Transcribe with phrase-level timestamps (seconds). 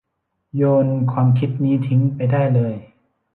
[0.55, 2.73] โยนความคิดนี้ทิ้งไปได้เลย